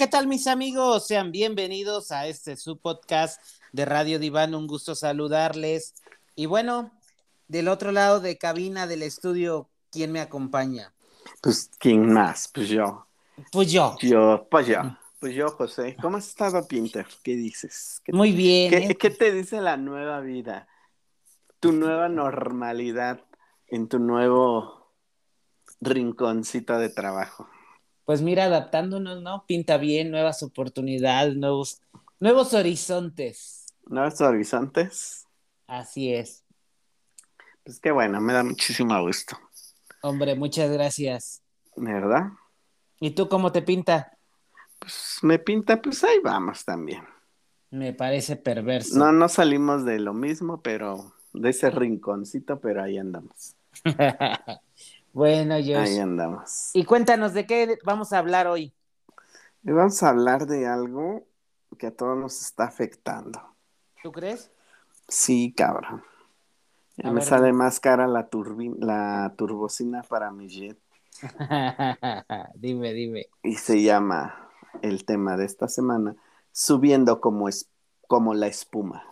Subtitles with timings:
[0.00, 1.06] ¿qué tal mis amigos?
[1.08, 3.38] Sean bienvenidos a este su podcast
[3.70, 4.54] de Radio Diván.
[4.54, 5.94] Un gusto saludarles.
[6.34, 6.90] Y bueno,
[7.48, 10.94] del otro lado de cabina del estudio, ¿quién me acompaña?
[11.42, 12.50] Pues, ¿quién más?
[12.50, 13.08] Pues yo.
[13.52, 13.98] Pues yo.
[14.00, 14.78] Yo, pues yo.
[15.18, 15.94] Pues yo, José.
[16.00, 17.06] ¿Cómo has estado, Pinter?
[17.22, 18.00] ¿Qué dices?
[18.02, 18.70] ¿Qué, Muy bien.
[18.70, 18.96] ¿qué, ¿eh?
[18.96, 20.66] qué te dice la nueva vida?
[21.60, 23.22] Tu nueva normalidad
[23.66, 24.94] en tu nuevo
[25.82, 27.50] rinconcito de trabajo.
[28.10, 29.44] Pues mira, adaptándonos, ¿no?
[29.46, 31.80] Pinta bien, nuevas oportunidades, nuevos,
[32.18, 33.66] nuevos horizontes.
[33.86, 35.28] ¿Nuevos horizontes?
[35.68, 36.44] Así es.
[37.62, 39.38] Pues qué bueno, me da muchísimo gusto.
[40.02, 41.44] Hombre, muchas gracias.
[41.76, 42.30] ¿Verdad?
[42.98, 44.18] ¿Y tú cómo te pinta?
[44.80, 47.04] Pues me pinta, pues ahí vamos también.
[47.70, 48.98] Me parece perverso.
[48.98, 53.54] No, no salimos de lo mismo, pero de ese rinconcito, pero ahí andamos.
[55.12, 55.76] bueno, Josh.
[55.76, 56.70] Ahí andamos.
[56.72, 58.72] Y cuéntanos de qué vamos a hablar hoy.
[59.62, 61.26] Y vamos a hablar de algo
[61.78, 63.40] que a todos nos está afectando.
[64.02, 64.50] ¿Tú crees?
[65.08, 66.02] Sí, cabrón.
[66.96, 70.78] Ya A me ver, sale más cara la, turbi- la turbocina para mi jet.
[72.54, 73.26] dime, dime.
[73.42, 74.48] Y se llama
[74.82, 76.16] el tema de esta semana,
[76.52, 77.68] subiendo como, es,
[78.06, 79.04] como la espuma.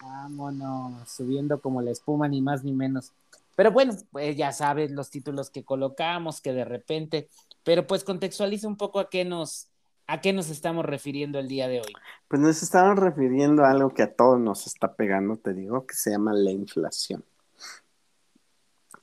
[0.00, 3.12] Vámonos, subiendo como la espuma, ni más ni menos.
[3.54, 7.28] Pero bueno, pues ya sabes los títulos que colocamos, que de repente,
[7.62, 9.68] pero pues contextualiza un poco a qué nos,
[10.06, 11.92] a qué nos estamos refiriendo el día de hoy.
[12.28, 15.94] Pues nos estamos refiriendo a algo que a todos nos está pegando, te digo, que
[15.94, 17.24] se llama la inflación.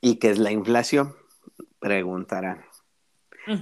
[0.00, 1.14] ¿Y qué es la inflación?
[1.78, 2.64] Preguntarán.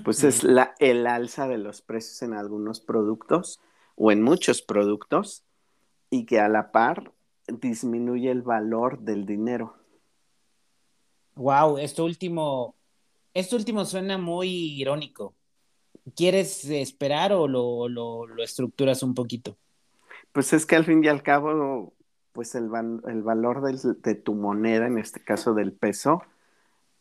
[0.05, 3.61] Pues es la, el alza de los precios en algunos productos
[3.97, 5.45] o en muchos productos
[6.11, 7.12] y que a la par
[7.49, 9.79] disminuye el valor del dinero.
[11.36, 12.76] Wow, esto último,
[13.34, 14.48] esto último suena muy
[14.80, 15.34] irónico.
[16.16, 19.58] ¿Quieres esperar o lo, lo, lo estructuras un poquito?
[20.32, 21.92] Pues es que al fin y al cabo,
[22.32, 26.22] pues el, val- el valor del- de tu moneda, en este caso del peso,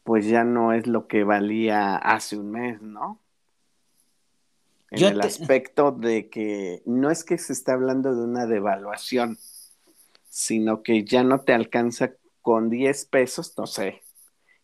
[0.03, 3.19] pues ya no es lo que valía hace un mes, ¿no?
[4.91, 8.47] En Yo el te- aspecto de que no es que se esté hablando de una
[8.47, 9.37] devaluación,
[10.29, 14.01] sino que ya no te alcanza con 10 pesos, no sé,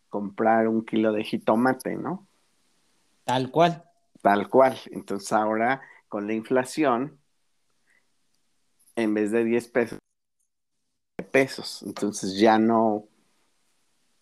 [0.08, 2.26] comprar un kilo de jitomate, ¿no?
[3.24, 3.84] Tal cual.
[4.22, 4.78] Tal cual.
[4.90, 7.18] Entonces ahora con la inflación,
[8.96, 9.98] en vez de 10 pesos,
[11.30, 11.82] pesos.
[11.82, 13.04] Entonces ya no,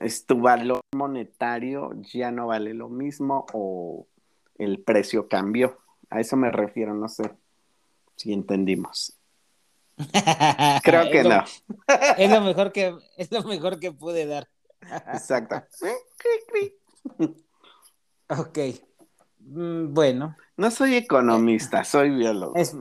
[0.00, 4.06] es tu valor monetario ya no vale lo mismo o
[4.58, 5.78] el precio cambió.
[6.10, 7.30] A eso me refiero, no sé
[8.16, 9.16] si entendimos.
[10.82, 11.44] Creo que Es lo- no.
[12.18, 14.48] Es lo mejor que, es lo mejor que pude dar.
[15.12, 15.62] Exacto.
[18.28, 18.58] Ok.
[19.38, 22.54] Mm, Bueno, No soy economista, soy biólogo.
[22.56, 22.74] es,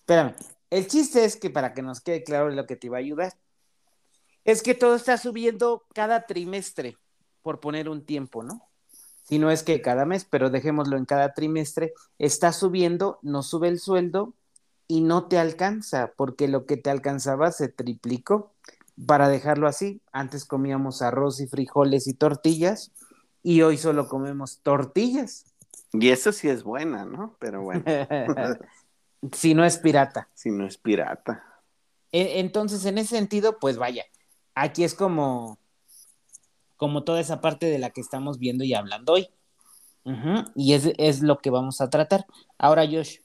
[0.00, 0.34] espérame.
[0.70, 3.34] El chiste es que para que nos quede claro lo que te iba a ayudar,
[4.44, 6.96] es que todo está subiendo cada trimestre,
[7.42, 8.68] por poner un tiempo, ¿no?
[9.24, 13.68] Si no es que cada mes, pero dejémoslo en cada trimestre, está subiendo, no sube
[13.68, 14.34] el sueldo
[14.88, 18.51] y no te alcanza, porque lo que te alcanzaba se triplicó.
[19.06, 22.92] Para dejarlo así, antes comíamos arroz y frijoles y tortillas
[23.42, 25.44] y hoy solo comemos tortillas.
[25.92, 27.36] Y eso sí es buena, ¿no?
[27.38, 27.84] Pero bueno,
[29.32, 30.28] si no es pirata.
[30.34, 31.44] si no es pirata.
[32.12, 34.04] E- Entonces, en ese sentido, pues vaya,
[34.54, 35.58] aquí es como,
[36.76, 39.28] como toda esa parte de la que estamos viendo y hablando hoy.
[40.56, 42.26] Y es, es lo que vamos a tratar.
[42.58, 43.18] Ahora, Josh,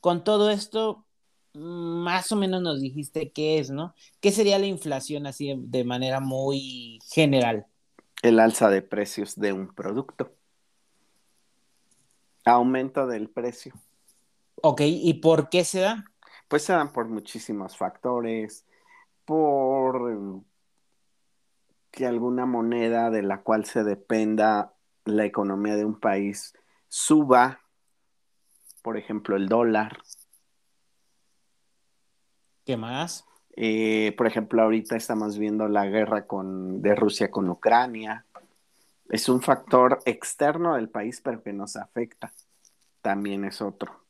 [0.00, 1.04] con todo esto,
[1.54, 3.94] más o menos nos dijiste qué es, ¿no?
[4.20, 7.66] ¿Qué sería la inflación así de- manera muy general?
[8.22, 10.32] El alza de precios de un producto.
[12.44, 13.74] Aumento del precio.
[14.62, 16.04] Ok, ¿y por qué se da?
[16.48, 18.64] Pues se dan por muchísimos factores,
[19.24, 20.42] por
[21.90, 26.54] que alguna moneda de la cual se dependa la economía de un país
[26.88, 27.60] suba,
[28.82, 29.98] por ejemplo, el dólar.
[32.64, 33.24] ¿Qué más?
[33.56, 38.24] Eh, por ejemplo, ahorita estamos viendo la guerra con, de Rusia con Ucrania.
[39.10, 42.32] Es un factor externo del país, pero que nos afecta.
[43.02, 44.04] También es otro.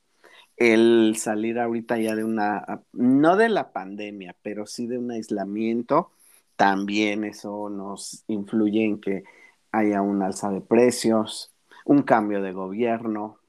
[0.56, 6.12] El salir ahorita ya de una, no de la pandemia, pero sí de un aislamiento,
[6.56, 9.24] también eso nos influye en que
[9.72, 11.52] haya un alza de precios,
[11.84, 13.40] un cambio de gobierno,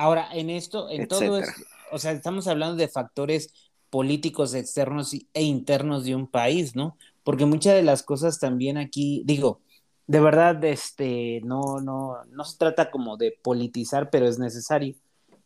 [0.00, 3.52] Ahora, en esto, en todo esto, o sea, estamos hablando de factores
[3.90, 6.96] políticos externos e internos de un país, ¿no?
[7.24, 9.60] Porque muchas de las cosas también aquí, digo,
[10.06, 14.94] de verdad, este, no, no, no se trata como de politizar, pero es necesario.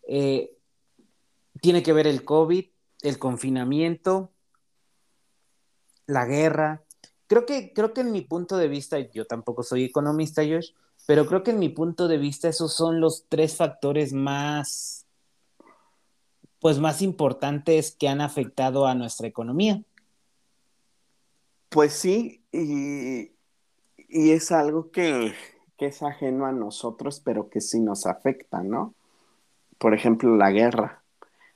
[0.06, 0.56] Eh,
[1.60, 2.64] tiene que ver el COVID,
[3.02, 4.30] el confinamiento,
[6.06, 6.84] la guerra.
[7.26, 10.70] Creo que, creo que en mi punto de vista, yo tampoco soy economista, Josh,
[11.06, 15.01] pero creo que en mi punto de vista esos son los tres factores más,
[16.62, 19.82] pues más importantes que han afectado a nuestra economía.
[21.68, 23.32] Pues sí, y,
[24.08, 25.34] es algo que,
[25.76, 28.94] que, es ajeno a nosotros, pero que sí nos afecta, ¿no?
[29.78, 31.02] Por ejemplo, la guerra.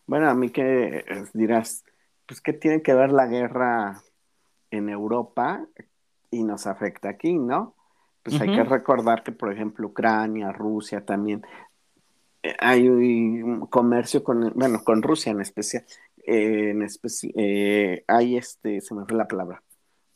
[0.08, 1.05] Bueno, a mí que
[1.35, 1.85] dirás,
[2.26, 4.02] pues ¿qué tiene que ver la guerra
[4.73, 5.69] en Europa
[6.32, 7.76] y nos afecta aquí, ¿no?
[8.25, 11.47] Pues hay que recordar que, por ejemplo, Ucrania, Rusia también,
[12.59, 12.89] hay
[13.71, 15.85] comercio con, bueno, con Rusia en especial,
[16.27, 16.87] eh, en
[17.37, 19.63] eh, hay este, se me fue la palabra,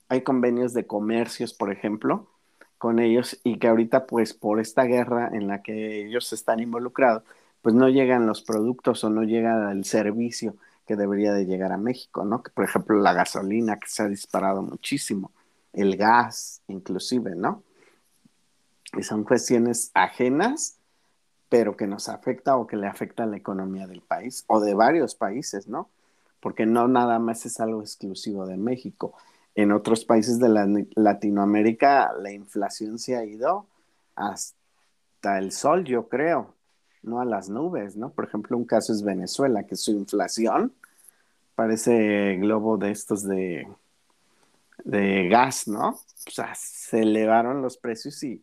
[0.08, 2.28] hay convenios de comercios, por ejemplo,
[2.78, 7.22] con ellos y que ahorita, pues, por esta guerra en la que ellos están involucrados,
[7.62, 10.56] pues no llegan los productos o no llega el servicio
[10.90, 12.42] que debería de llegar a México, ¿no?
[12.42, 15.30] Que por ejemplo la gasolina que se ha disparado muchísimo,
[15.72, 17.62] el gas inclusive, ¿no?
[18.98, 20.79] Y son cuestiones ajenas,
[21.50, 24.72] pero que nos afecta o que le afecta a la economía del país o de
[24.72, 25.90] varios países, ¿no?
[26.40, 29.14] Porque no nada más es algo exclusivo de México.
[29.56, 33.66] En otros países de la, Latinoamérica la inflación se ha ido
[34.14, 36.54] hasta el sol, yo creo,
[37.02, 38.10] no a las nubes, ¿no?
[38.10, 40.72] Por ejemplo, un caso es Venezuela, que su inflación
[41.56, 43.66] parece globo de estos de,
[44.84, 45.90] de gas, ¿no?
[45.90, 48.40] O sea, se elevaron los precios y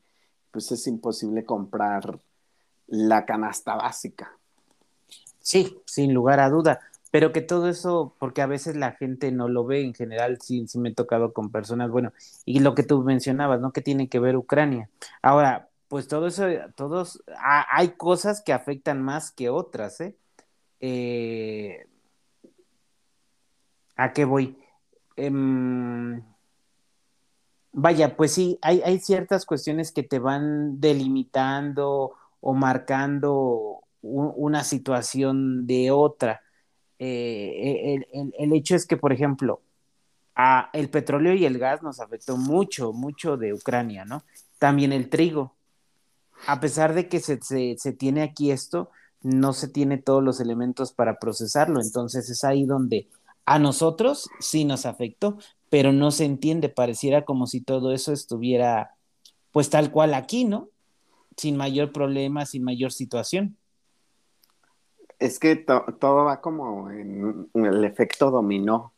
[0.51, 2.19] pues es imposible comprar
[2.87, 4.31] la canasta básica.
[5.39, 6.79] Sí, sin lugar a duda.
[7.11, 10.65] Pero que todo eso, porque a veces la gente no lo ve en general, sí,
[10.75, 12.11] me he tocado con personas, bueno,
[12.45, 13.71] y lo que tú mencionabas, ¿no?
[13.71, 14.89] Que tiene que ver Ucrania.
[15.21, 16.45] Ahora, pues todo eso,
[16.75, 20.17] todos, hay cosas que afectan más que otras, ¿eh?
[20.81, 21.87] eh
[23.95, 24.57] ¿A qué voy?
[25.15, 26.21] Em,
[27.71, 32.13] vaya, pues sí, hay, hay, ciertas cuestiones que te van delimitando
[32.47, 36.39] o marcando una situación de otra.
[36.97, 37.99] Eh,
[38.39, 39.61] el, hecho es que, por ejemplo,
[40.33, 44.23] a el petróleo y el gas nos afectó mucho, mucho de Ucrania, ¿no?
[44.59, 45.57] También el trigo.
[46.45, 48.91] A pesar de que se, se tiene aquí esto,
[49.21, 51.81] no se tiene todos los elementos para procesarlo.
[51.81, 53.09] Entonces es ahí donde
[53.43, 55.37] a nosotros sí nos afectó,
[55.69, 58.95] pero no se entiende, pareciera como si todo eso estuviera
[59.51, 60.69] pues tal cual aquí, ¿no?
[61.37, 63.55] Sin mayor problema, sin mayor situación.
[65.19, 68.93] Es que todo va como en, el efecto dominó.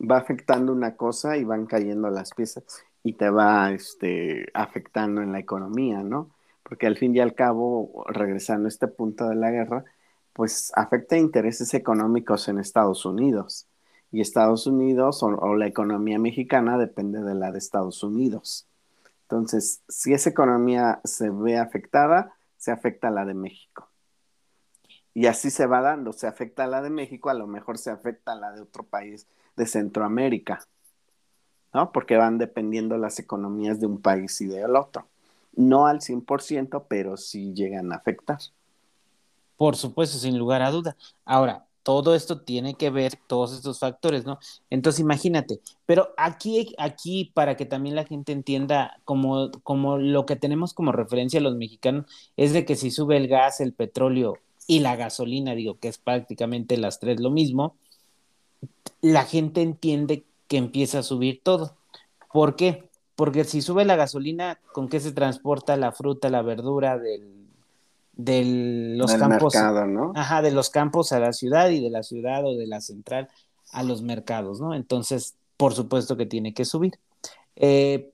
[0.00, 2.64] Va afectando una cosa y van cayendo las piezas
[3.02, 6.30] y te va este, afectando en la economía, ¿no?
[6.62, 9.84] Porque al fin y al cabo, regresando a este punto de la guerra,
[10.32, 13.66] pues afecta intereses económicos en Estados Unidos.
[14.12, 18.66] Y Estados Unidos o, la economía mexicana depende de la de Estados Unidos.
[19.30, 23.88] Entonces, si esa economía se ve afectada, se afecta a la de México.
[25.14, 27.90] Y así se va dando, se afecta a la de México, a lo mejor se
[27.90, 30.66] afecta a la de otro país de Centroamérica,
[31.72, 31.92] ¿no?
[31.92, 35.06] Porque van dependiendo las economías de un país y del otro.
[35.54, 38.38] No al 100%, pero sí llegan a afectar.
[39.56, 40.96] Por supuesto, sin lugar a duda.
[41.24, 44.38] Ahora, todo esto tiene que ver, todos estos factores, ¿no?
[44.70, 50.36] Entonces, imagínate, pero aquí, aquí, para que también la gente entienda, como, como lo que
[50.36, 52.06] tenemos como referencia los mexicanos,
[52.36, 55.98] es de que si sube el gas, el petróleo y la gasolina, digo que es
[55.98, 57.74] prácticamente las tres lo mismo,
[59.00, 61.76] la gente entiende que empieza a subir todo.
[62.32, 62.88] ¿Por qué?
[63.16, 67.39] Porque si sube la gasolina, ¿con qué se transporta la fruta, la verdura del
[68.24, 72.56] de los campos, ajá, de los campos a la ciudad y de la ciudad o
[72.56, 73.28] de la central
[73.72, 74.74] a los mercados, ¿no?
[74.74, 76.98] Entonces, por supuesto que tiene que subir.
[77.56, 78.10] Eh,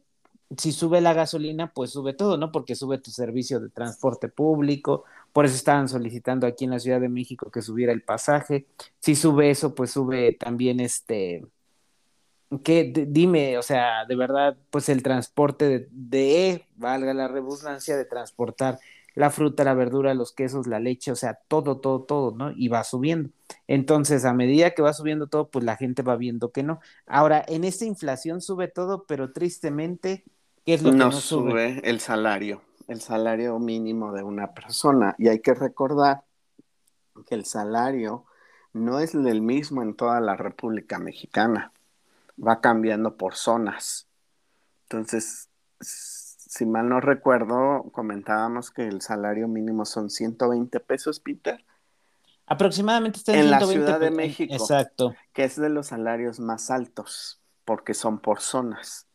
[0.57, 2.53] si sube la gasolina, pues sube todo, ¿no?
[2.53, 7.01] Porque sube tu servicio de transporte público, por eso estaban solicitando aquí en la Ciudad
[7.01, 8.67] de México que subiera el pasaje.
[9.01, 11.45] Si sube eso, pues sube también este,
[12.63, 18.05] que dime, o sea, de verdad, pues el transporte de, de, valga la redundancia, de
[18.05, 18.79] transportar
[19.17, 22.53] la fruta, la verdura, los quesos, la leche, o sea, todo, todo, todo, ¿no?
[22.53, 23.31] Y va subiendo.
[23.67, 26.81] Entonces, a medida que va subiendo todo, pues la gente va viendo que no.
[27.07, 30.23] Ahora, en esta inflación sube todo, pero tristemente,
[30.67, 31.79] ¿qué es lo que no sube?
[31.79, 31.89] sube?
[31.89, 35.15] El salario, el salario mínimo de una persona.
[35.19, 36.23] Y hay que recordar
[37.27, 38.27] que el salario
[38.75, 41.73] no es el mismo en toda la República Mexicana.
[42.39, 44.09] Va cambiando por zonas.
[44.83, 45.49] Entonces,
[46.47, 51.65] si mal no recuerdo, comentábamos que el salario mínimo son 120 pesos, Peter.
[52.47, 55.15] Aproximadamente está en, en la 120 Ciudad de México, Exacto.
[55.33, 59.07] que es de los salarios más altos, porque son por zonas.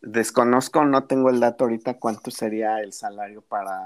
[0.00, 3.78] Desconozco, no tengo el dato ahorita cuánto sería el salario para,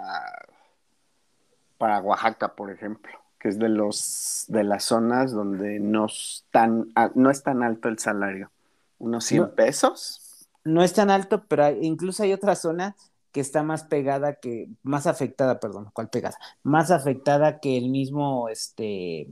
[1.76, 6.90] para Oaxaca, por ejemplo, que es de los de las zonas donde no es tan,
[7.14, 8.50] no es tan alto el salario.
[8.98, 9.50] Unos 100 No.
[9.50, 10.22] pesos.
[10.66, 12.96] No es tan alto, pero hay- incluso hay otra zona
[13.32, 16.36] que está más pegada que, más afectada, perdón, ¿cuál pegada?
[16.62, 19.28] Más afectada que el mismo, este,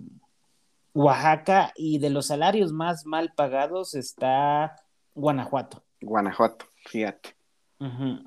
[0.93, 4.77] Oaxaca y de los salarios más mal pagados está
[5.15, 5.83] Guanajuato.
[6.01, 7.35] Guanajuato, fíjate.
[7.81, 8.23] Ujú.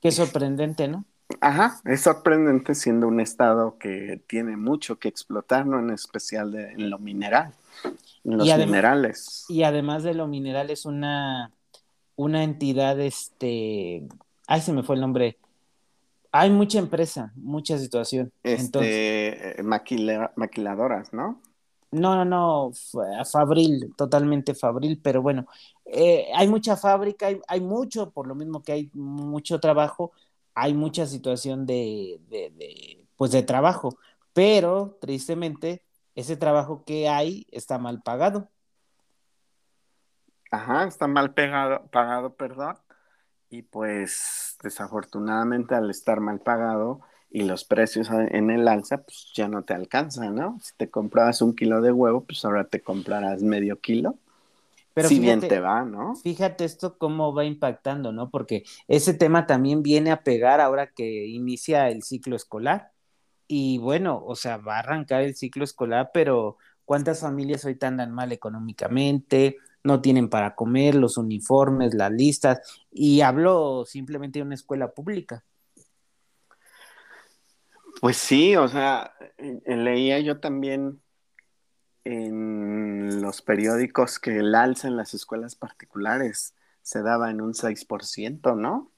[0.00, 1.04] Qué sorprendente, ¿no?
[1.40, 5.78] Ajá, es sorprendente siendo un estado que tiene mucho que explotar, ¿no?
[5.78, 7.52] En especial de- en lo mineral,
[8.24, 9.44] en los Y minerales.
[9.48, 11.52] Y además de lo mineral es una,
[12.18, 14.02] una entidad, este,
[14.48, 15.38] ay, se me fue el nombre.
[16.32, 18.32] Hay mucha empresa, mucha situación.
[18.42, 21.40] Entonces, Este, maquila- maquiladoras, ¿no?
[21.92, 25.46] no, no, no, fa- Fabril, totalmente Fabril, pero bueno,
[25.86, 30.10] eh, hay mucha fábrica, hay, hay mucho, por lo mismo que hay mucho trabajo,
[30.54, 33.96] hay mucha situación de, de, de, pues de trabajo,
[34.34, 35.82] pero tristemente
[36.16, 38.48] ese trabajo que hay está mal pagado.
[40.50, 42.76] Ajá, está mal pegado, pagado, perdón.
[43.50, 47.00] Y pues desafortunadamente al estar mal pagado
[47.30, 50.58] y los precios en el alza, pues ya no te alcanza, ¿no?
[50.62, 54.16] Si te comprabas un kilo de huevo, pues ahora te comprarás medio kilo.
[54.94, 56.14] Pero si bien fíjate- te va, ¿no?
[56.16, 58.30] Fíjate esto cómo va impactando, ¿no?
[58.30, 62.92] Porque ese tema también viene a pegar ahora que inicia el ciclo escolar.
[63.46, 68.12] Y bueno, o sea, va a arrancar el ciclo escolar, pero ¿cuántas familias hoy andan
[68.12, 69.56] mal económicamente?
[69.88, 72.60] No tienen para comer, los uniformes, las listas.
[72.92, 75.42] Y hablo simplemente de una escuela pública.
[78.02, 81.00] Pues sí, o sea, eh, leía yo también
[82.04, 88.56] en los periódicos que el alza en las escuelas particulares se daba en un 6%,
[88.56, 88.92] ¿no?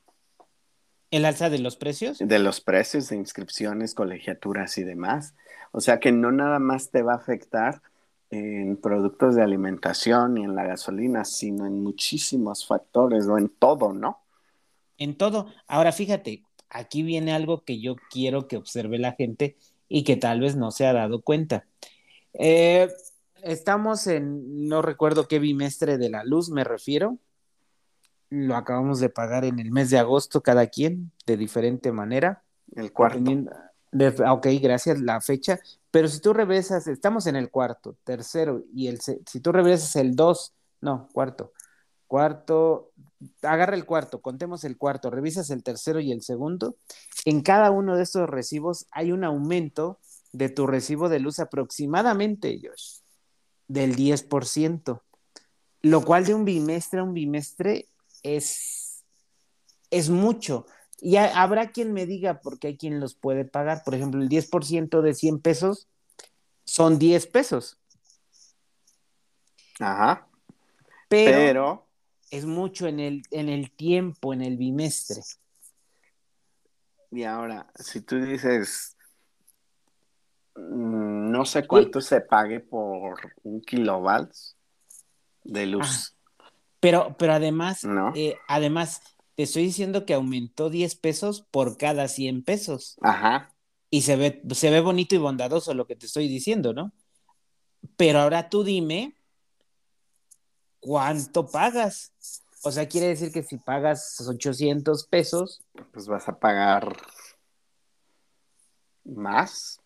[1.13, 2.19] ¿El alza de los precios?
[2.19, 5.35] De los precios de inscripciones, colegiaturas y demás.
[5.71, 7.81] O sea que no nada más te va a afectar
[8.31, 13.93] en productos de alimentación y en la gasolina, sino en muchísimos factores o en todo,
[13.93, 14.21] ¿no?
[14.99, 15.47] En todo.
[15.67, 19.57] Ahora fíjate, aquí viene algo que yo quiero que observe la gente
[19.89, 21.67] y que tal vez no se ha dado cuenta.
[22.35, 22.89] Eh,
[23.43, 27.19] estamos en, no recuerdo qué bimestre de la luz me refiero.
[28.29, 32.45] Lo acabamos de pagar en el mes de agosto cada quien, de diferente manera.
[32.77, 33.33] El cuarto.
[33.91, 35.59] de- ok, gracias, la fecha.
[35.91, 40.15] Pero si tú regresas, estamos en el cuarto, tercero, y el, si tú regresas el
[40.15, 41.53] 2, no, cuarto,
[42.07, 42.93] cuarto,
[43.43, 46.77] agarra el cuarto, contemos el cuarto, revisas el tercero y el segundo,
[47.25, 49.99] en cada uno de estos recibos hay un aumento
[50.33, 52.99] de tu recibo de luz aproximadamente, Josh,
[53.69, 55.03] del 10%,
[55.83, 57.89] lo cual de un bimestre a un bimestre
[58.23, 59.03] es,
[59.91, 60.67] es mucho.
[61.01, 64.29] Y ha- habrá quien me diga, porque hay quien los puede pagar, por ejemplo, el
[64.29, 65.89] 10% de 100 pesos
[66.65, 67.79] son 10 pesos,
[69.81, 70.27] Ajá.
[71.09, 71.87] pero, Pero,
[72.31, 75.23] es mucho en el, en el tiempo, en el bimestre.
[77.11, 78.97] y ahora, si tú dices,
[80.55, 84.57] mm, no sé cuánto se pague por un kilovatios
[85.43, 86.15] de luz,
[86.79, 88.13] Pero, pero además, ¿no?
[88.15, 89.03] eh, además,
[89.41, 92.99] te estoy diciendo que aumentó 10 pesos por cada 100 pesos.
[93.01, 93.55] Ajá.
[93.89, 96.93] Y se ve, se ve bonito y bondadoso lo que te estoy diciendo, ¿no?
[97.97, 99.17] Pero ahora tú dime,
[100.79, 102.13] ¿cuánto pagas?
[102.63, 105.63] O sea, quiere decir que si pagas 800 pesos,
[105.95, 106.95] Pues vas a pagar
[109.05, 109.81] más.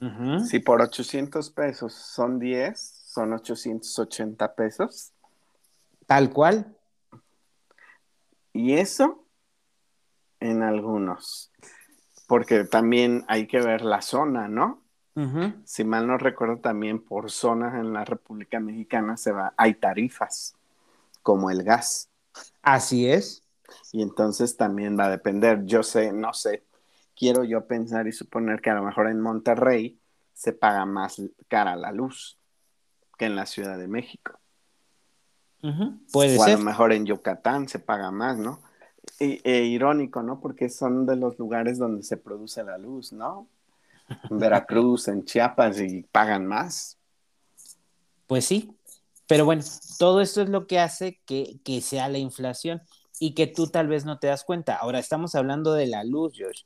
[0.00, 5.12] ujú, Si por 800 pesos son 10, son 880 pesos.
[6.06, 6.75] tal cual,
[8.56, 9.26] Y eso
[10.40, 11.52] en algunos.
[12.26, 14.82] Porque también hay que ver la zona, ¿no?
[15.64, 20.54] Si mal no recuerdo, también por zonas en la República Mexicana se va, hay tarifas,
[21.22, 22.10] como el gas.
[22.60, 23.42] así es.
[23.92, 25.64] Y entonces también va a depender.
[25.64, 26.64] Yo sé, no sé,
[27.16, 29.98] quiero yo pensar y suponer que a lo mejor en Monterrey
[30.34, 32.38] se paga más cara la luz
[33.16, 34.38] que en la Ciudad de México.
[36.12, 36.58] Puede o a ser.
[36.58, 38.60] lo mejor en Yucatán se paga más, ¿no?
[39.18, 40.40] E irónico, ¿no?
[40.40, 43.48] Porque son de los lugares donde se produce la luz, ¿no?
[44.30, 46.98] en Veracruz, en Chiapas y pagan más.
[48.26, 48.72] Pues sí,
[49.26, 49.62] pero bueno,
[49.98, 52.82] todo esto es lo que hace que, que sea la inflación
[53.18, 54.76] y que tú tal vez no te das cuenta.
[54.76, 56.62] Ahora estamos hablando de la luz, Josh,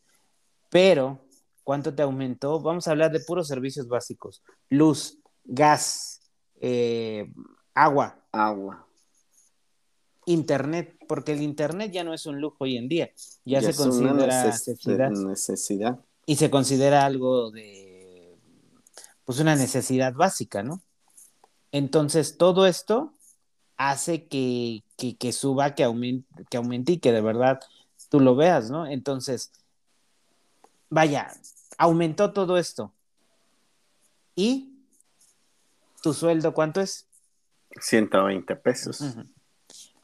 [0.68, 1.20] pero
[1.64, 2.60] ¿cuánto te aumentó?
[2.60, 6.22] Vamos a hablar de puros servicios básicos, luz, gas,
[6.60, 7.30] eh,
[7.74, 8.16] agua.
[8.32, 8.86] Agua.
[10.26, 13.10] Internet, porque el Internet ya no es un lujo hoy en día,
[13.44, 15.10] ya, se considera necesidad.
[15.10, 15.98] necesidad.
[16.26, 18.36] Y se considera algo de,
[19.24, 20.82] pues una necesidad básica, ¿no?
[21.72, 23.14] Entonces, todo esto
[23.76, 27.60] hace que, que, suba, que aumente, que aumente y que de verdad
[28.08, 28.86] tú lo veas, ¿no?
[28.86, 29.52] Entonces,
[30.90, 31.32] vaya,
[31.78, 32.92] aumentó todo esto.
[34.34, 34.84] ¿Y
[36.02, 37.06] tu sueldo cuánto es?
[37.78, 39.16] 120 pesos.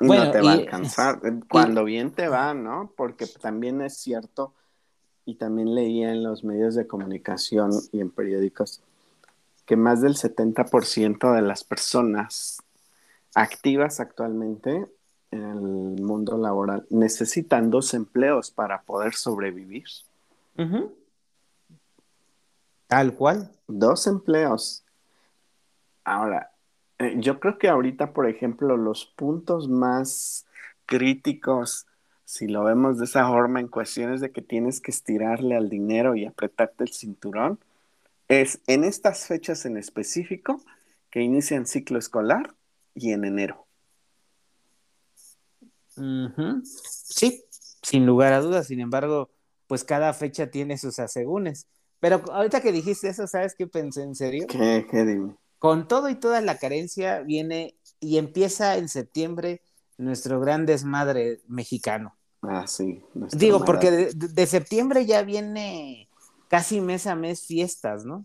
[0.01, 1.21] No te va a alcanzar.
[1.49, 2.93] Cuando bien te va, ¿no?
[2.97, 4.55] Porque también es cierto,
[5.25, 8.81] y también leía en los medios de comunicación y en periódicos,
[9.67, 12.63] que más del 70% de las personas
[13.35, 14.87] activas actualmente
[15.33, 19.85] en el mundo laboral necesitan dos empleos para poder sobrevivir.
[22.87, 23.51] Tal cual.
[23.67, 24.85] Dos empleos.
[26.05, 26.53] Ahora,
[27.17, 30.47] yo creo que ahorita, por ejemplo, los puntos más
[30.87, 31.87] críticos,
[32.25, 36.17] si lo vemos de esa forma, en cuestiones de que tienes que estirarle al dinero
[36.17, 37.59] y apretarte el cinturón,
[38.29, 40.61] es en estas fechas en específico
[41.11, 42.55] que inician ciclo escolar
[42.95, 43.67] y en enero.
[46.65, 47.45] Sí,
[47.83, 48.67] sin lugar a dudas.
[48.67, 49.31] Sin embargo,
[49.67, 51.67] pues cada fecha tiene sus asegúnes.
[52.01, 54.47] Pero ahorita que dijiste eso, ¿sabes qué pensé en serio?
[54.49, 55.35] ¿Qué, qué dime?
[55.59, 59.63] Con todo y toda la carencia viene y empieza en septiembre
[59.99, 62.15] nuestro gran desmadre mexicano.
[62.43, 63.03] Ah, sí.
[63.33, 66.09] Digo, porque de, septiembre ya viene
[66.49, 68.23] casi mes a mes fiestas, ¿no?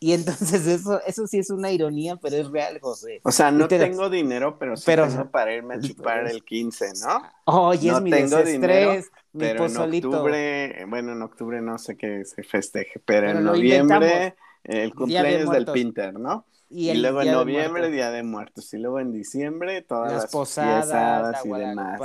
[0.00, 3.20] Y entonces eso, eso sí es una ironía, pero es real, José.
[3.24, 7.22] O sea, no tengo dinero, pero sí tengo para irme a chupar el 15, ¿no?
[7.46, 12.44] Oye, es mi dinero, mi pero en octubre, bueno, en octubre no sé qué se
[12.44, 16.44] festeje, pero, en noviembre el cumpleaños del Pinter, ¿no?
[16.70, 18.72] Y, luego en noviembre, Día de Muertos.
[18.74, 22.00] Y luego en diciembre, todas las, posadas, y demás.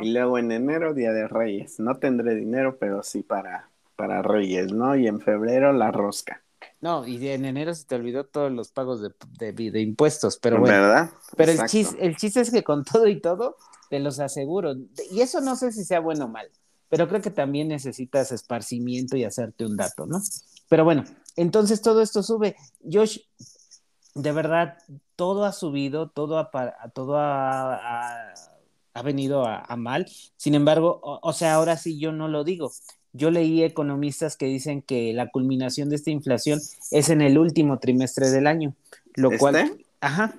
[0.00, 1.78] Y luego en enero, Día de Reyes.
[1.78, 4.96] No tendré dinero, pero sí para, para Reyes, ¿no?
[4.96, 6.42] Y en febrero, la rosca.
[6.80, 10.74] No, y en enero se te olvidó todos los pagos de, de, impuestos, pero bueno.
[10.74, 11.10] ¿Verdad?
[11.36, 13.56] Pero el chiste, el chiste es que con todo y todo,
[13.90, 14.74] te los aseguro.
[15.10, 16.48] Y eso no sé si sea bueno o mal,
[16.88, 20.20] pero creo que también necesitas esparcimiento y hacerte un dato, ¿no?
[20.68, 21.04] Pero bueno,
[21.36, 22.56] entonces todo esto sube.
[22.90, 23.18] Josh,
[24.14, 24.78] de verdad,
[25.16, 26.50] todo ha subido, todo ha,
[26.94, 28.32] todo ha,
[29.04, 30.06] venido a, mal.
[30.36, 32.72] Sin embargo, o, sea, ahora sí yo no lo digo.
[33.12, 37.78] Yo leí economistas que dicen que la culminación de esta inflación es en el último
[37.78, 38.74] trimestre del año,
[39.14, 39.56] lo cual...
[39.56, 39.86] ¿Este?
[40.00, 40.34] Ajá.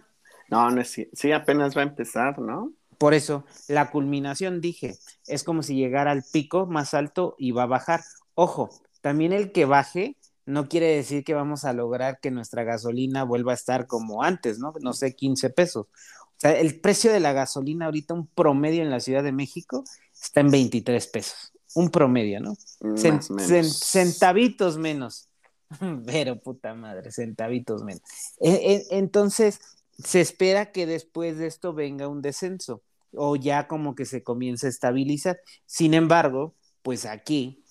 [0.49, 2.71] No, no es sí, apenas va a empezar, ¿no?
[2.97, 7.63] Por eso, la culminación, dije, es como si llegara al pico más alto y va
[7.63, 8.01] a bajar.
[8.35, 8.69] Ojo,
[9.01, 13.51] también el que baje no quiere decir que vamos a lograr que nuestra gasolina vuelva
[13.51, 14.73] a estar como antes, ¿no?
[14.81, 15.87] No sé, 15 pesos.
[15.87, 19.83] O sea, el precio de la gasolina ahorita, un promedio en la Ciudad de México,
[20.19, 21.53] está en 23 pesos.
[21.75, 22.55] Un promedio, ¿no?
[22.97, 25.29] centavitos menos.
[26.05, 28.01] Pero puta madre, centavitos menos.
[28.39, 29.59] E, e, entonces,
[30.03, 32.81] se espera que después de esto venga un descenso
[33.13, 35.39] o ya como que se comience a estabilizar.
[35.65, 37.63] Sin embargo, pues aquí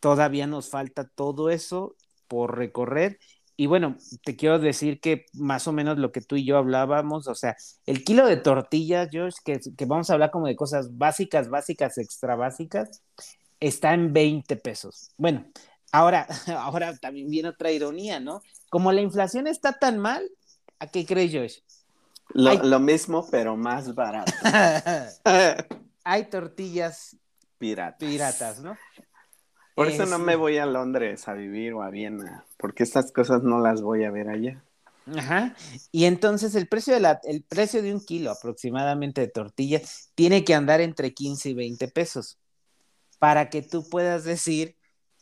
[0.00, 1.96] todavía nos falta todo eso
[2.30, 3.18] por recorrer.
[3.56, 7.26] Y bueno, te quiero decir que más o menos lo que tú y yo hablábamos,
[7.26, 10.96] o sea, el kilo de tortillas, George, que, que vamos a hablar como de cosas
[10.96, 13.02] básicas, básicas, extra básicas,
[13.58, 15.10] está en 20 pesos.
[15.18, 15.44] Bueno,
[15.92, 18.40] ahora, ahora también viene otra ironía, ¿no?
[18.70, 20.30] Como la inflación está tan mal,
[20.78, 21.58] ¿a qué crees, Josh?
[22.32, 24.32] Lo, lo mismo, pero más barato.
[26.04, 27.16] Hay tortillas
[27.58, 27.98] piratas.
[27.98, 28.76] piratas, ¿no?
[29.80, 33.42] Por eso no me voy a Londres a vivir o a Viena, porque estas cosas
[33.42, 34.62] no las voy a ver allá.
[35.16, 35.56] Ajá.
[35.90, 39.80] Y entonces el precio de la, el precio de un kilo aproximadamente de tortilla
[40.14, 42.38] tiene que andar entre 15 y 20 pesos
[43.18, 44.76] para que tú puedas decir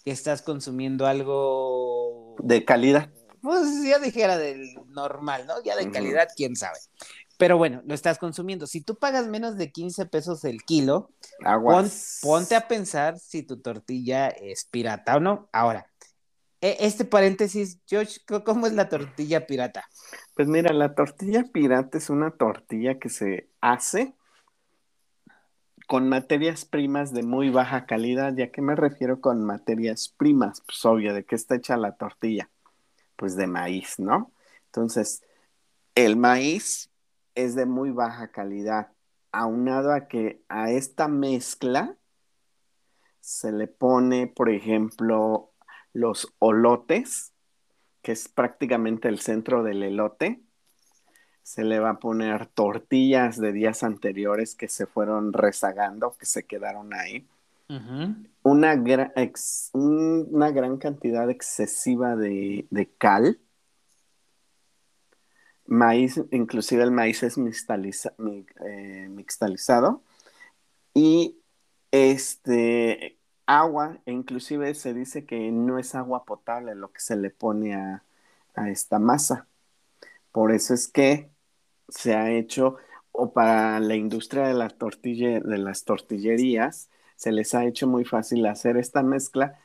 [0.04, 3.10] que estás consumiendo algo de calidad.
[3.40, 5.62] Pues ya dijera del normal, ¿no?
[5.62, 6.78] Ya de calidad, quién sabe.
[7.38, 8.66] Pero bueno, lo estás consumiendo.
[8.66, 11.12] Si tú pagas menos de 15 pesos el kilo,
[12.20, 15.48] ponte a pensar si tu tortilla es pirata o no.
[15.52, 15.86] Ahora,
[16.60, 19.84] e, este paréntesis, George, ¿cómo es la tortilla pirata?
[20.34, 24.14] Pues mira, la tortilla pirata es una tortilla que se hace
[25.86, 28.36] con materias primas de muy baja calidad.
[28.36, 30.60] ¿Y a qué me refiero con materias primas?
[30.66, 32.50] Pues obvio, ¿de qué está hecha la tortilla?
[33.14, 34.32] Pues de maíz, ¿no?
[34.66, 35.22] Entonces,
[35.94, 36.87] el maíz
[37.38, 38.92] es de muy baja calidad,
[39.32, 41.96] aunado a que a esta mezcla
[43.20, 45.52] se le pone, por ejemplo,
[45.92, 47.32] los olotes,
[48.02, 50.40] que es prácticamente el centro del elote,
[51.42, 56.44] se le va a poner tortillas de días anteriores que se fueron rezagando, que se
[56.44, 57.26] quedaron ahí.
[58.42, 58.82] una,
[59.72, 63.38] una, gran cantidad excesiva de, cal.
[65.68, 70.02] Maíz, inclusive el maíz es eh, mixtalizado.
[70.94, 71.38] Y
[71.90, 77.30] este agua, e inclusive se dice que no es agua potable lo que se le
[77.30, 78.02] pone a
[78.68, 79.46] esta masa.
[80.32, 81.30] Por eso es que
[81.88, 82.76] se ha hecho,
[83.12, 88.04] o para la industria de, la tortilla, de las tortillerías, se les ha hecho muy
[88.04, 89.58] fácil hacer esta mezcla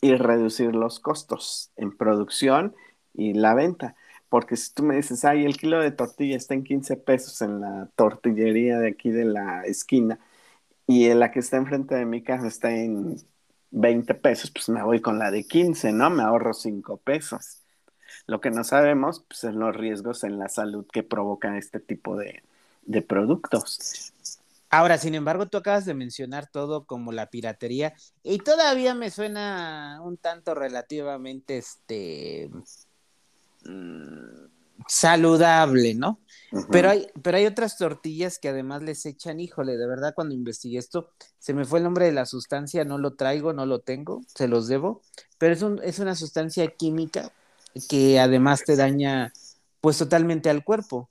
[0.00, 2.74] y reducir los costos en producción
[3.14, 3.96] y la venta.
[4.30, 7.60] Porque si tú me dices, ay, el kilo de tortilla está en 15 pesos en
[7.60, 10.18] la tortillería de aquí de la esquina
[10.86, 13.16] y la que está enfrente de mi casa está en
[13.70, 16.10] 20 pesos, pues me voy con la de 15, ¿no?
[16.10, 17.62] Me ahorro 5 pesos.
[18.26, 22.16] Lo que no sabemos pues, son los riesgos en la salud que provocan este tipo
[22.16, 22.42] de,
[23.02, 24.12] productos.
[24.68, 30.00] Ahora, sin embargo, tú acabas de mencionar todo como la piratería y todavía me suena
[30.02, 32.50] un tanto relativamente este
[33.64, 36.18] mm, saludable, ¿no?
[36.70, 40.78] Pero hay, pero hay otras tortillas que además les echan, híjole, de verdad cuando investigué
[40.78, 44.22] esto, se me fue el nombre de la sustancia, no lo traigo, no lo tengo,
[44.26, 45.00] se los debo,
[45.38, 47.30] pero es, un, es una sustancia química
[47.88, 49.32] que además te daña
[49.80, 51.08] pues totalmente al cuerpo.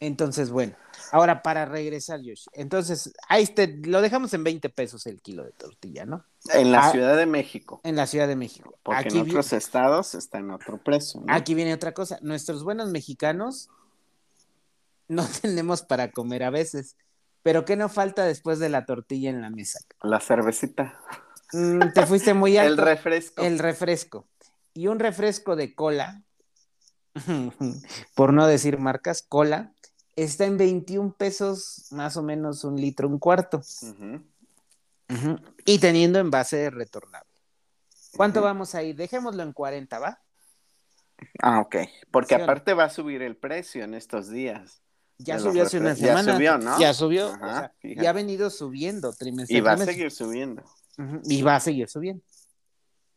[0.00, 0.74] Entonces, bueno,
[1.12, 2.46] ahora para regresar, Josh.
[2.52, 6.24] Entonces, ahí te, lo dejamos en 20 pesos el kilo de tortilla, ¿no?
[6.52, 7.80] En la ah, Ciudad de México.
[7.84, 8.76] En la Ciudad de México.
[8.82, 11.22] Porque en otros estados está en otro precio.
[11.28, 12.18] Aquí viene otra cosa.
[12.22, 13.68] Nuestros buenos mexicanos
[15.06, 16.96] no tenemos para comer a veces.
[17.42, 19.78] Pero ¿qué no falta después de la tortilla en la mesa?
[20.02, 20.98] La cervecita.
[21.52, 22.72] Mm, te fuiste muy alto.
[22.72, 23.42] el refresco.
[23.42, 24.26] El refresco
[24.74, 26.22] y un refresco de cola,
[28.14, 29.72] por no decir marcas, cola,
[30.16, 33.62] está en 21 pesos, más o menos un litro, un cuarto.
[35.64, 37.28] Y teniendo envase retornable.
[38.16, 38.92] ¿Cuánto vamos ahí?
[38.92, 40.20] Dejémoslo en 40, ¿va?
[41.40, 41.76] Ah, ok.
[42.10, 44.82] Porque aparte va a subir el precio en estos días.
[45.18, 46.22] Ya subió hace una semana.
[46.22, 46.78] Ya subió, ¿no?
[46.80, 47.38] Ya subió.
[47.82, 49.56] ya ha venido subiendo trimestre.
[49.56, 50.62] Y va a seguir subiendo.
[51.24, 52.24] Y va a seguir subiendo.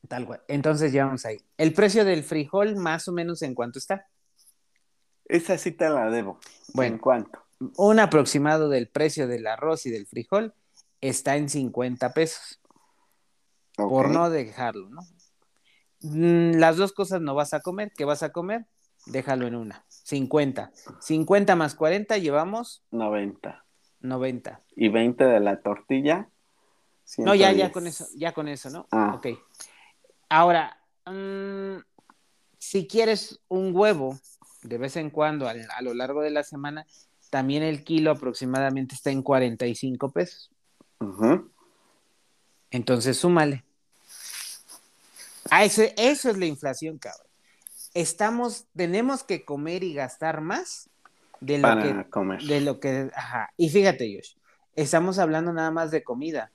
[0.07, 0.41] Tal cual.
[0.47, 1.37] Entonces ya vamos ahí.
[1.57, 4.07] El precio del frijol, más o menos, ¿en cuánto está?
[5.25, 6.39] Esa te la debo.
[6.73, 7.39] Bueno, ¿en cuánto?
[7.77, 10.53] Un aproximado del precio del arroz y del frijol
[11.01, 12.61] está en 50 pesos.
[13.75, 15.01] Por no dejarlo, ¿no?
[16.01, 17.91] Mm, las dos cosas no vas a comer.
[17.95, 18.65] ¿Qué vas a comer?
[19.05, 19.85] Déjalo en una.
[19.89, 20.71] 50.
[20.99, 23.65] 50 más 40 llevamos 90.
[24.01, 24.61] 90.
[24.75, 26.29] ¿Y 20 de la tortilla?
[27.17, 28.87] No, ya, ya con eso, ya con eso, ¿no?
[28.91, 29.13] Ah.
[29.15, 29.27] Ok.
[30.29, 31.77] Ahora, mm,
[32.57, 34.17] si quieres un huevo
[34.67, 36.85] de vez en cuando a, lo largo de la semana,
[37.29, 40.51] también el kilo aproximadamente está en 45 pesos.
[42.71, 43.63] Entonces, súmale.
[45.49, 47.27] Ah, eso, eso es la inflación, cabrón.
[47.93, 50.89] Estamos, tenemos que comer y gastar más
[51.39, 52.41] de lo que, comer.
[52.41, 53.53] de lo que, ajá.
[53.55, 54.35] Y fíjate, Josh,
[54.75, 56.51] estamos hablando nada más de comida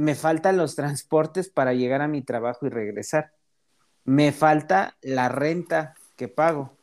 [0.00, 3.32] me faltan los transportes para llegar a mi trabajo y regresar.
[4.04, 6.74] Me falta la renta que pago.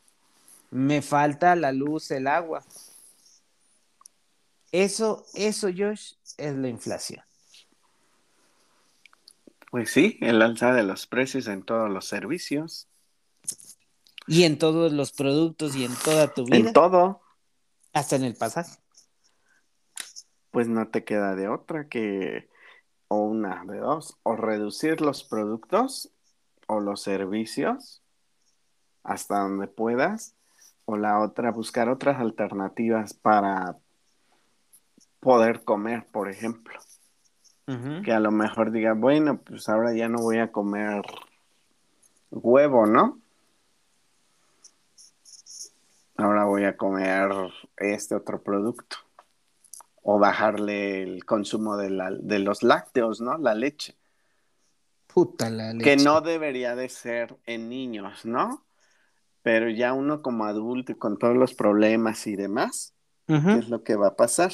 [0.69, 2.63] Me falta la luz, el agua.
[4.71, 7.23] Eso, eso, Josh, es la inflación.
[9.71, 12.87] Pues sí, el alza de los precios en todos los servicios.
[14.27, 16.57] Y en todos los productos y en toda tu vida.
[16.57, 17.21] En todo.
[17.93, 18.77] Hasta en el pasaje.
[20.51, 22.49] Pues no te queda de otra que
[23.09, 26.11] o una de dos, o reducir los productos
[26.67, 28.03] o los servicios
[29.03, 30.35] hasta donde puedas,
[30.89, 33.75] o la otra, buscar otras alternativas para
[35.19, 36.79] poder comer, por ejemplo.
[38.05, 41.01] Que a lo mejor diga, bueno, pues ahora ya no voy a comer
[42.31, 43.19] huevo, ¿no?
[46.15, 47.31] Ahora voy a comer
[47.75, 48.95] este otro producto
[50.03, 53.37] o bajarle el consumo de, la, de los lácteos, ¿no?
[53.37, 53.97] La leche.
[55.07, 55.83] Puta la leche.
[55.83, 58.66] Que no debería de ser en niños, ¿no?
[59.47, 62.93] Pero ya uno como adulto y con todos los problemas y demás,
[63.27, 64.51] ¿qué es lo que va a pasar?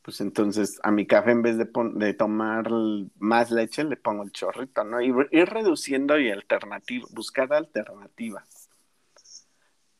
[0.00, 2.70] Pues entonces a mi café en vez de, de tomar
[3.18, 5.02] más leche le pongo el chorrito, ¿no?
[5.02, 8.70] Y ir reduciendo y alternativa, buscar alternativas.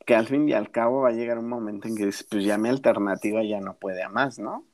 [0.06, 2.44] Que al fin y al cabo va a llegar un momento en que dices, pues
[2.44, 4.64] ya mi alternativa ya no puede a más, ¿no?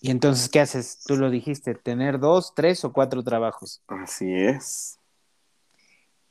[0.00, 1.04] Y entonces, ¿qué haces?
[1.06, 3.80] Tú lo dijiste, tener dos, tres o cuatro trabajos.
[3.86, 4.99] Así es.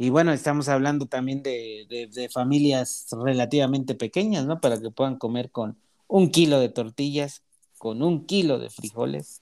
[0.01, 4.62] Y bueno, estamos hablando también de, familias relativamente pequeñas, ¿no?
[4.62, 7.43] Para que puedan comer con un kilo de tortillas,
[7.77, 9.41] con un kilo de frijoles.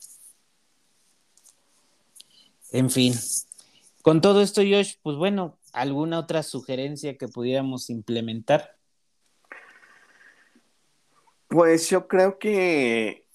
[2.72, 3.14] En fin,
[4.02, 8.76] con todo esto, Josh, pues bueno, ¿alguna otra sugerencia que pudiéramos implementar?
[11.50, 13.28] Pues yo creo que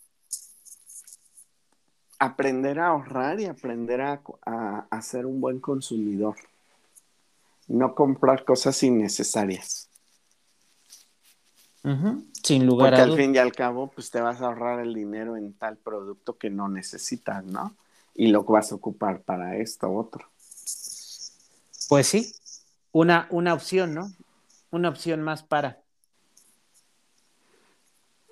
[2.19, 4.21] aprender a ahorrar y aprender a,
[4.91, 6.35] a ser un buen consumidor
[7.73, 9.89] no comprar cosas innecesarias.
[12.43, 15.37] Sin lugar Porque al fin y al cabo, pues te vas a ahorrar el dinero
[15.37, 17.75] en tal producto que no necesitas, ¿no?
[18.15, 20.29] Y lo vas a ocupar para esto u otro.
[21.89, 22.33] Pues sí,
[22.93, 24.13] una, una opción, ¿no?
[24.71, 25.81] Una opción más para.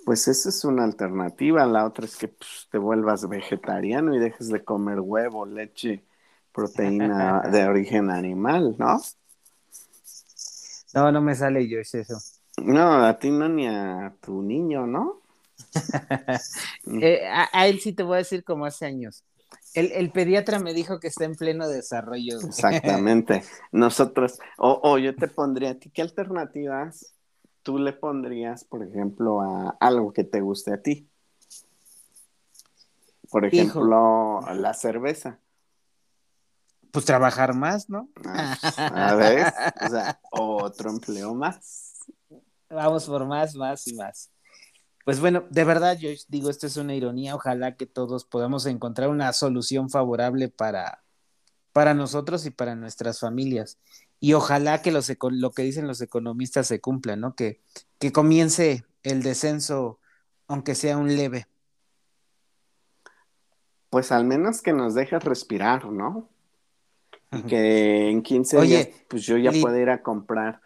[0.04, 1.66] Pues esa es una alternativa.
[1.66, 6.04] La otra es que pues, te vuelvas vegetariano y dejes de comer huevo, leche,
[6.52, 9.00] proteína de origen animal, ¿no?
[10.94, 12.18] No, no me sale yo es eso.
[12.58, 15.20] No, a ti no ni a tu niño, ¿no?
[17.02, 19.24] Eh, a, él sí te voy a decir como hace años.
[19.74, 22.40] El, pediatra me dijo que está en pleno desarrollo.
[22.40, 23.44] Exactamente.
[23.70, 27.14] Nosotros, o, yo te pondría a ti, ¿qué alternativas
[27.62, 31.08] tú le pondrías, por ejemplo, a algo que te guste a ti?
[33.30, 35.38] Por ejemplo, la cerveza
[36.92, 38.08] pues trabajar más, ¿no?
[38.26, 38.56] Ah,
[39.10, 42.06] a ver, o sea, otro empleo más.
[42.68, 44.30] Vamos por más, más y más.
[45.04, 47.34] Pues bueno, de verdad, yo digo, esto es una ironía.
[47.34, 51.02] Ojalá que todos podamos encontrar una solución favorable para,
[51.72, 53.78] para nosotros y para nuestras familias.
[54.20, 57.34] Y ojalá que los, lo que dicen los economistas se cumpla, ¿no?
[57.34, 57.60] Que,
[57.98, 59.98] que comience el descenso,
[60.46, 61.46] aunque sea un leve.
[63.88, 66.28] Pues al menos que nos deje respirar, ¿no?
[67.32, 70.60] Y que en 15 días, pues yo ya puedo ir a comprar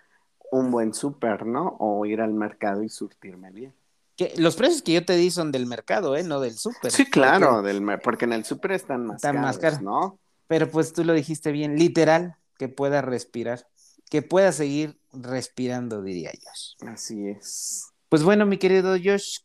[0.51, 1.77] un buen súper, ¿no?
[1.79, 3.75] O ir al mercado y surtirme bien.
[4.17, 6.23] Que los precios que yo te di son del mercado, ¿eh?
[6.23, 6.93] No del súper.
[6.93, 10.19] Sí, claro, porque, del porque en el súper están más están más caros, ¿no?
[10.47, 13.67] Pero pues tú lo dijiste bien, literal, que pueda respirar,
[14.09, 16.89] que pueda seguir respirando, diría Josh.
[16.89, 17.89] Así es.
[18.09, 19.41] Pues bueno, mi querido Josh,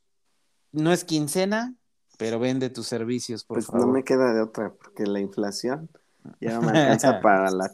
[0.71, 1.73] no es quincena,
[2.17, 3.79] pero vende tus servicios, por favor.
[3.79, 5.89] Pues no me queda de otra, porque la inflación
[6.39, 7.71] ya no me alcanza para la,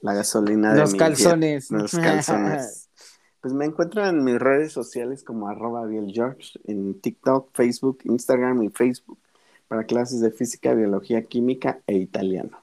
[0.00, 1.70] la, gasolina de Los calzones.
[1.70, 2.82] Los calzones.
[3.40, 8.70] Pues me encuentro en mis redes sociales como arroba George, en TikTok, Facebook, Instagram y
[8.70, 9.20] Facebook,
[9.68, 12.60] para clases de física, biología, química e italiano.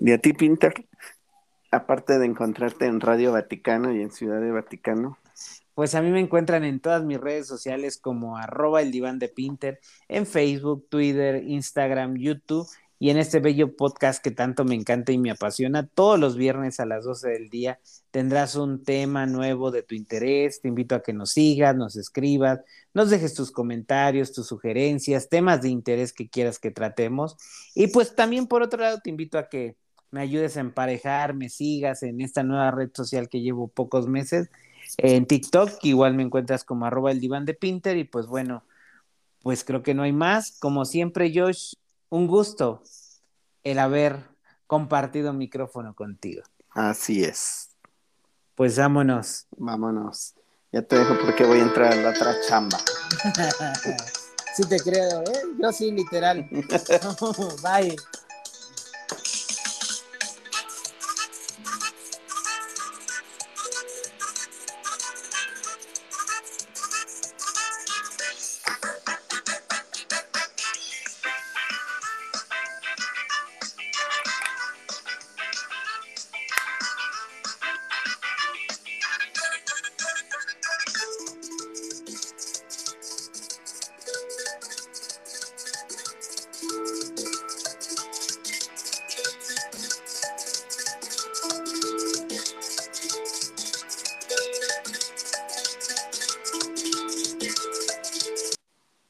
[0.00, 0.86] ¿Y a ti, Pinter?
[1.70, 5.18] Aparte de encontrarte en Radio Vaticano y en Ciudad de Vaticano.
[5.74, 9.28] Pues a mí me encuentran en todas mis redes sociales como arroba el diván de
[9.28, 12.66] Pinter, en Facebook, Twitter, Instagram, YouTube
[12.98, 16.80] y en este bello podcast que tanto me encanta y me apasiona, todos los viernes
[16.80, 17.78] a las 12 del día
[18.10, 20.60] tendrás un tema nuevo de tu interés.
[20.60, 22.60] Te invito a que nos sigas, nos escribas,
[22.94, 27.36] nos dejes tus comentarios, tus sugerencias, temas de interés que quieras que tratemos.
[27.74, 29.76] Y pues también por otro lado te invito a que
[30.10, 34.50] me ayudes a emparejar, me sigas en esta nueva red social que llevo pocos meses,
[34.96, 38.64] en TikTok, igual me encuentras como arroba el diván de Pinter y pues bueno,
[39.42, 40.58] pues creo que no hay más.
[40.58, 41.74] Como siempre, Josh,
[42.10, 42.82] un gusto
[43.64, 44.28] el haber
[44.66, 46.42] compartido micrófono contigo.
[46.70, 47.70] Así es.
[48.54, 49.46] Pues vámonos.
[49.56, 50.34] Vámonos.
[50.72, 52.78] Ya te dejo porque voy a entrar a la otra chamba.
[54.54, 55.42] sí te creo, ¿eh?
[55.60, 56.48] Yo sí, literal.
[57.62, 57.96] Bye.